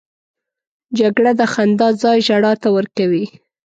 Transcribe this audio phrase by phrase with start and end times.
[0.99, 3.25] جګړه د خندا ځای ژړا ته ورکوي